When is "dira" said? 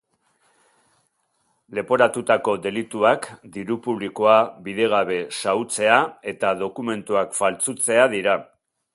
8.15-8.35